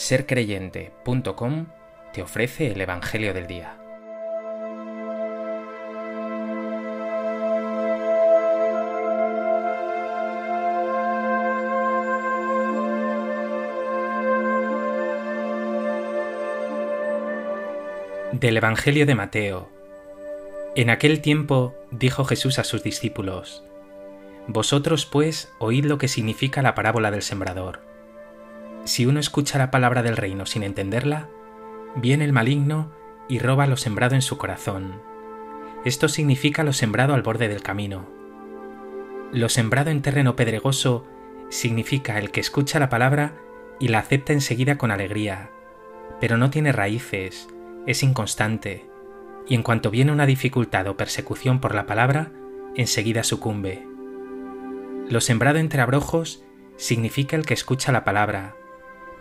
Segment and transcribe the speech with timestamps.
[0.00, 1.66] sercreyente.com
[2.14, 3.76] te ofrece el Evangelio del Día.
[18.32, 19.68] Del Evangelio de Mateo.
[20.76, 23.62] En aquel tiempo dijo Jesús a sus discípulos,
[24.46, 27.89] Vosotros pues oíd lo que significa la parábola del sembrador.
[28.84, 31.28] Si uno escucha la palabra del reino sin entenderla,
[31.96, 32.92] viene el maligno
[33.28, 35.00] y roba lo sembrado en su corazón.
[35.84, 38.08] Esto significa lo sembrado al borde del camino.
[39.32, 41.06] Lo sembrado en terreno pedregoso
[41.48, 43.34] significa el que escucha la palabra
[43.78, 45.50] y la acepta enseguida con alegría,
[46.20, 47.48] pero no tiene raíces,
[47.86, 48.86] es inconstante,
[49.46, 52.32] y en cuanto viene una dificultad o persecución por la palabra,
[52.76, 53.86] enseguida sucumbe.
[55.08, 56.44] Lo sembrado entre abrojos
[56.76, 58.56] significa el que escucha la palabra,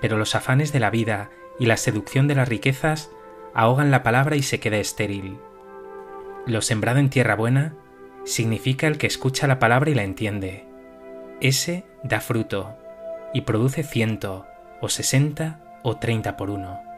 [0.02, 3.11] pero los afanes de la vida y la seducción de las riquezas
[3.53, 5.38] ahogan la palabra y se queda estéril.
[6.45, 7.75] Lo sembrado en tierra buena
[8.23, 10.66] significa el que escucha la palabra y la entiende.
[11.42, 12.77] Ese da fruto
[13.33, 14.45] y produce ciento
[14.81, 16.88] o sesenta o treinta por uno.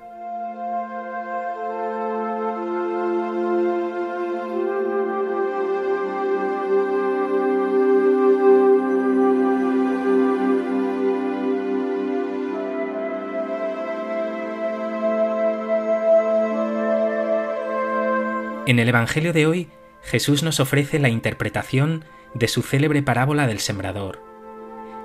[18.67, 19.69] En el Evangelio de hoy,
[20.03, 24.23] Jesús nos ofrece la interpretación de su célebre parábola del sembrador.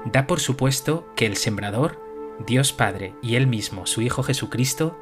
[0.05, 1.99] Da por supuesto que el sembrador,
[2.47, 4.99] Dios Padre y Él mismo, su Hijo Jesucristo,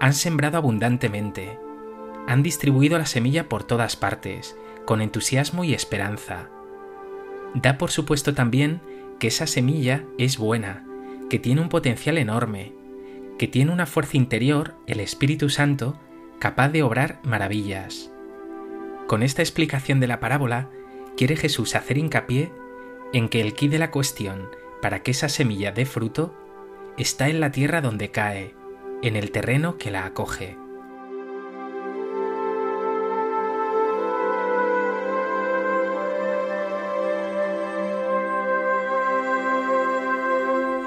[0.00, 1.60] han sembrado abundantemente,
[2.26, 6.50] han distribuido la semilla por todas partes, con entusiasmo y esperanza.
[7.54, 8.80] Da por supuesto también
[9.20, 10.84] que esa semilla es buena,
[11.30, 12.72] que tiene un potencial enorme,
[13.38, 16.00] que tiene una fuerza interior, el Espíritu Santo,
[16.42, 18.10] capaz de obrar maravillas.
[19.06, 20.70] Con esta explicación de la parábola,
[21.16, 22.50] quiere Jesús hacer hincapié
[23.12, 24.50] en que el quid de la cuestión
[24.80, 26.34] para que esa semilla dé fruto
[26.98, 28.56] está en la tierra donde cae,
[29.02, 30.56] en el terreno que la acoge.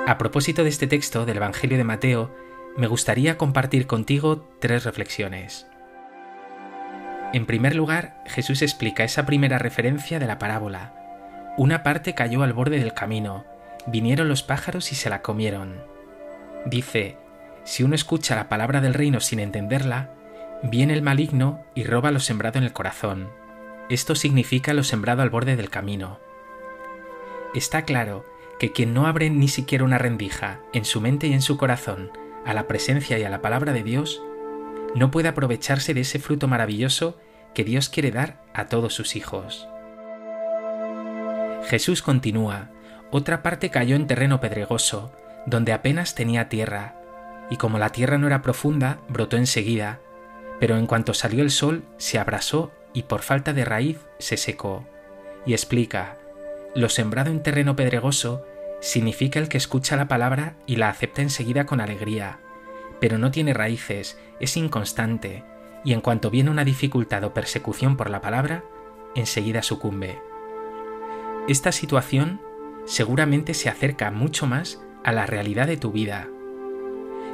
[0.06, 2.36] A propósito de este texto del Evangelio de Mateo,
[2.78, 5.66] me gustaría compartir contigo tres reflexiones.
[7.31, 10.94] En primer lugar, Jesús explica esa primera referencia de la parábola.
[11.58, 13.46] Una parte cayó al borde del camino,
[13.88, 15.81] vinieron los pájaros y se la comieron.
[16.66, 17.18] Dice,
[17.64, 20.09] si uno escucha la palabra del reino sin entenderla,
[20.62, 23.30] viene el maligno y roba lo sembrado en el corazón.
[23.90, 26.19] Esto significa lo sembrado al borde del camino.
[27.53, 28.25] Está claro
[28.59, 32.12] que quien no abre ni siquiera una rendija en su mente y en su corazón
[32.46, 34.22] a la presencia y a la palabra de Dios,
[34.96, 37.18] no puede aprovecharse de ese fruto maravilloso
[37.54, 39.68] que Dios quiere dar a todos sus hijos.
[41.66, 42.70] Jesús continúa,
[43.12, 45.12] otra parte cayó en terreno pedregoso,
[45.46, 46.96] donde apenas tenía tierra,
[47.50, 50.00] y como la tierra no era profunda, brotó enseguida,
[50.60, 54.86] pero en cuanto salió el sol se abrasó y por falta de raíz se secó.
[55.46, 56.18] Y explica,
[56.74, 58.46] lo sembrado en terreno pedregoso
[58.85, 62.40] significa el que escucha la palabra y la acepta enseguida con alegría,
[63.01, 65.44] pero no tiene raíces, es inconstante,
[65.84, 68.63] y en cuanto viene una dificultad o persecución por la palabra,
[69.16, 70.22] enseguida sucumbe.
[71.47, 72.40] Esta situación
[72.85, 76.29] seguramente se acerca mucho más a la realidad de tu vida.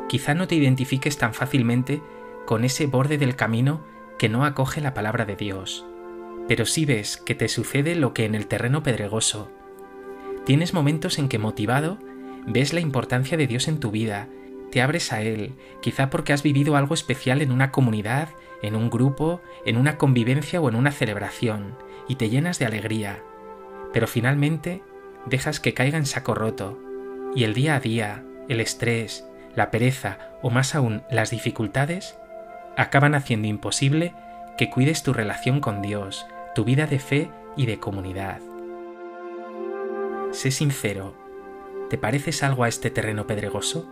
[0.07, 2.01] Quizá no te identifiques tan fácilmente
[2.45, 3.83] con ese borde del camino
[4.17, 5.85] que no acoge la palabra de Dios,
[6.47, 9.51] pero sí ves que te sucede lo que en el terreno pedregoso,
[10.45, 11.97] Tienes momentos en que motivado
[12.47, 14.27] ves la importancia de Dios en tu vida,
[14.71, 18.29] te abres a Él, quizá porque has vivido algo especial en una comunidad,
[18.61, 21.75] en un grupo, en una convivencia o en una celebración,
[22.07, 23.21] y te llenas de alegría.
[23.93, 24.81] Pero finalmente
[25.25, 26.79] dejas que caiga en saco roto,
[27.35, 29.25] y el día a día, el estrés,
[29.55, 32.15] la pereza o más aún las dificultades
[32.77, 34.13] acaban haciendo imposible
[34.57, 36.25] que cuides tu relación con Dios,
[36.55, 38.39] tu vida de fe y de comunidad.
[40.31, 41.13] Sé sincero,
[41.89, 43.85] ¿te pareces algo a este terreno pedregoso?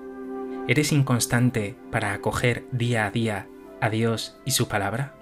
[0.69, 3.47] ¿Eres inconstante para acoger día a día
[3.81, 5.15] a Dios y su palabra?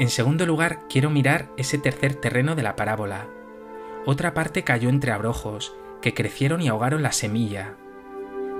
[0.00, 3.28] En segundo lugar, quiero mirar ese tercer terreno de la parábola,
[4.10, 7.74] otra parte cayó entre abrojos, que crecieron y ahogaron la semilla.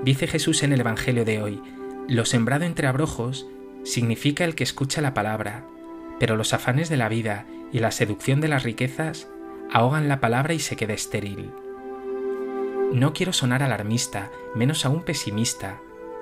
[0.03, 1.59] Dice Jesús en el Evangelio de hoy,
[2.07, 3.47] lo sembrado entre abrojos
[3.83, 5.65] significa el que escucha la palabra,
[6.19, 9.27] pero los afanes de la vida y la seducción de las riquezas
[9.71, 11.49] ahogan la palabra y se queda estéril.
[12.93, 15.81] No quiero sonar alarmista, menos aún pesimista,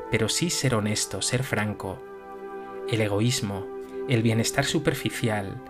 [0.10, 2.02] pero sí ser honesto, ser franco.
[2.90, 3.68] El egoísmo,
[4.08, 5.62] el bienestar superficial,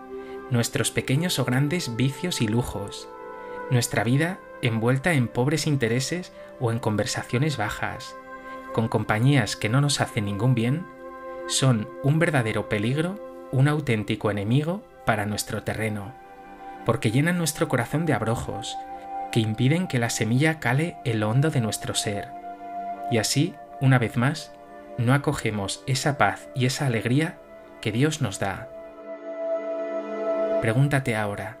[0.48, 3.08] nuestros pequeños o grandes vicios y lujos,
[3.70, 8.16] nuestra vida envuelta en pobres intereses o en conversaciones bajas,
[8.72, 10.86] con compañías que no nos hacen ningún bien,
[11.46, 16.14] son un verdadero peligro, un auténtico enemigo para nuestro terreno,
[16.84, 18.76] porque llenan nuestro corazón de abrojos,
[19.32, 22.28] que impiden que la semilla cale en lo hondo de nuestro ser.
[23.10, 24.52] Y así, una vez más,
[24.96, 27.38] no acogemos esa paz y esa alegría
[27.80, 28.68] que Dios nos da.
[30.60, 31.57] Pregúntate ahora,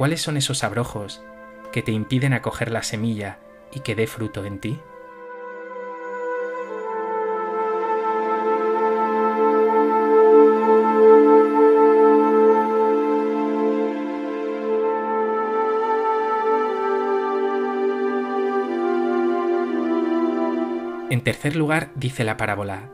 [0.00, 1.20] ¿cuáles son esos abrojos
[1.72, 3.38] que te impiden acoger la semilla
[3.70, 4.80] y que dé fruto en ti?
[21.10, 22.88] En tercer lugar, dice la parábola,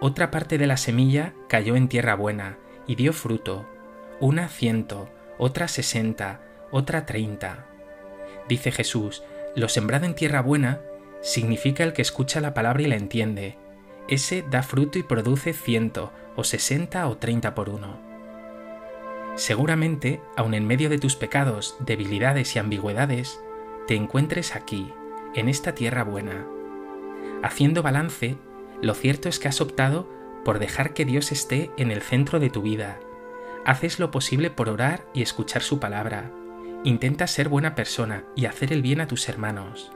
[0.00, 2.58] otra parte de la semilla cayó en tierra buena
[2.88, 3.68] y dio fruto,
[4.18, 5.08] una ciento,
[5.40, 7.66] otra sesenta, otra treinta.
[8.46, 9.24] Dice Jesús,
[9.56, 10.82] lo sembrado en tierra buena
[11.22, 13.56] significa el que escucha la palabra y la entiende.
[14.06, 17.98] Ese da fruto y produce ciento, o sesenta o treinta por uno.
[19.34, 23.40] Seguramente, aun en medio de tus pecados, debilidades y ambigüedades,
[23.86, 24.92] te encuentres aquí,
[25.34, 26.46] en esta tierra buena.
[27.42, 28.36] Haciendo balance,
[28.82, 30.06] lo cierto es que has optado
[30.44, 33.00] por dejar que Dios esté en el centro de tu vida.
[33.64, 36.30] Haces lo posible por orar y escuchar su palabra.
[36.82, 39.92] Intenta ser buena persona y hacer el bien a tus hermanos.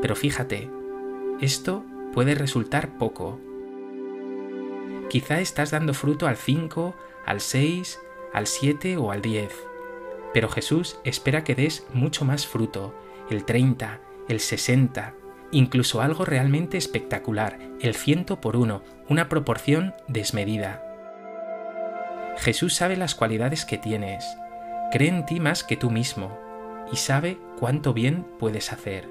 [0.00, 0.70] Pero fíjate,
[1.40, 3.40] esto puede resultar poco.
[5.10, 6.94] Quizá estás dando fruto al 5,
[7.26, 7.98] al 6,
[8.32, 9.52] al 7 o al 10.
[10.32, 12.94] Pero Jesús espera que des mucho más fruto,
[13.28, 15.14] el 30, el 60,
[15.50, 20.87] incluso algo realmente espectacular, el ciento por uno, una proporción desmedida.
[22.38, 24.24] Jesús sabe las cualidades que tienes,
[24.92, 26.38] cree en ti más que tú mismo
[26.92, 29.08] y sabe cuánto bien puedes hacer.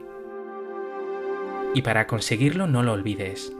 [1.73, 3.51] Y para conseguirlo no lo olvides.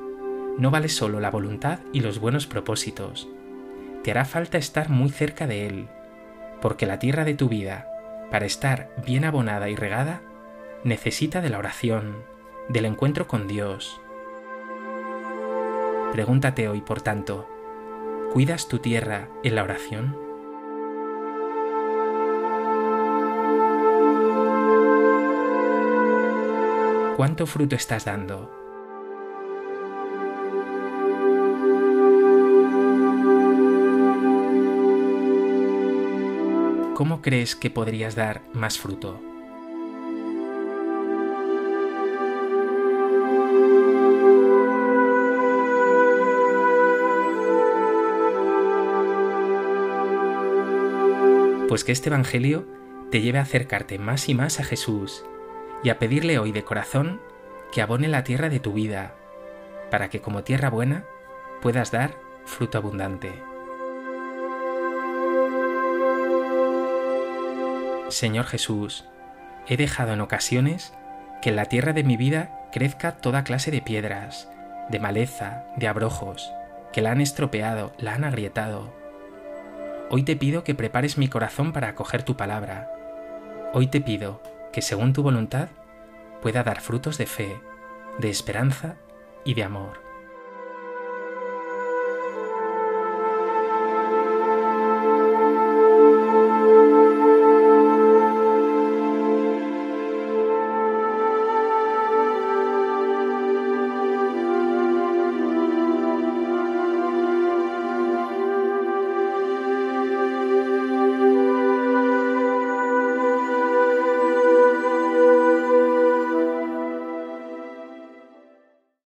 [0.57, 3.27] No vale solo la voluntad y los buenos propósitos.
[4.03, 5.87] Te hará falta estar muy cerca de Él,
[6.61, 7.87] porque la tierra de tu vida,
[8.31, 10.21] para estar bien abonada y regada,
[10.85, 12.23] necesita de la oración,
[12.69, 13.99] del encuentro con Dios.
[16.13, 17.47] Pregúntate hoy, por tanto,
[18.33, 20.15] ¿cuidas tu tierra en la oración?
[27.15, 28.51] ¿Cuánto fruto estás dando?
[36.93, 39.26] ¿Cómo crees que podrías dar más fruto?
[51.67, 52.65] Pues que este Evangelio
[53.11, 55.25] te lleve a acercarte más y más a Jesús
[55.83, 57.21] y a pedirle hoy de corazón
[57.73, 59.15] que abone la tierra de tu vida,
[59.91, 61.03] para que como tierra buena
[61.61, 62.15] puedas dar
[62.45, 63.31] fruto abundante.
[68.07, 69.05] Señor Jesús,
[69.67, 70.93] he dejado en ocasiones
[71.41, 74.49] que en la tierra de mi vida crezca toda clase de piedras,
[74.89, 76.49] de maleza, de abrojos,
[76.93, 78.96] que la han estropeado, la han agrietado.
[80.09, 82.89] Hoy te pido que prepares mi corazón para acoger tu palabra.
[83.73, 85.67] Hoy te pido que según tu voluntad
[86.41, 87.59] pueda dar frutos de fe,
[88.17, 88.95] de esperanza
[89.43, 90.06] y de amor.